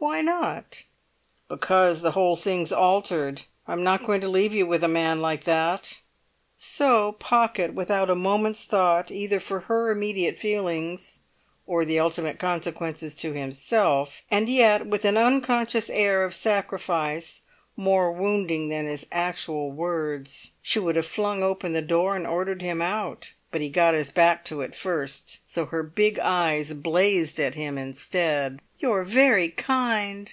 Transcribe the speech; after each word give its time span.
"Why 0.00 0.20
not?" 0.22 0.84
"Because 1.48 2.02
the 2.02 2.12
whole 2.12 2.36
thing's 2.36 2.72
altered! 2.72 3.42
I'm 3.66 3.82
not 3.82 4.06
going 4.06 4.20
to 4.20 4.28
leave 4.28 4.54
you 4.54 4.64
with 4.64 4.84
a 4.84 4.88
man 4.88 5.20
like 5.20 5.42
that!" 5.42 5.98
So 6.56 7.12
Pocket, 7.18 7.74
without 7.74 8.08
a 8.08 8.14
moment's 8.14 8.64
thought 8.64 9.10
either 9.10 9.40
for 9.40 9.60
her 9.62 9.90
immediate 9.90 10.38
feelings 10.38 11.18
or 11.66 11.84
the 11.84 11.98
ultimate 11.98 12.38
consequences 12.38 13.16
to 13.16 13.32
himself; 13.32 14.22
and 14.30 14.48
yet 14.48 14.86
with 14.86 15.04
an 15.04 15.16
unconscious 15.16 15.90
air 15.90 16.22
of 16.24 16.32
sacrifice 16.34 17.42
more 17.76 18.10
wounding 18.12 18.68
than 18.68 18.86
his 18.86 19.06
actual 19.10 19.70
words. 19.70 20.52
She 20.62 20.78
would 20.78 20.96
have 20.96 21.06
flung 21.06 21.42
open 21.42 21.72
the 21.74 21.82
door, 21.82 22.16
and 22.16 22.26
ordered 22.26 22.60
him 22.62 22.82
out, 22.82 23.32
but 23.52 23.60
he 23.60 23.68
got 23.68 23.94
his 23.94 24.10
back 24.10 24.44
to 24.46 24.62
it 24.62 24.74
first. 24.74 25.38
So 25.46 25.66
her 25.66 25.84
big 25.84 26.18
eyes 26.18 26.72
blazed 26.74 27.38
at 27.38 27.54
him 27.54 27.78
instead. 27.78 28.60
"You're 28.80 29.04
very 29.04 29.48
kind!" 29.50 30.32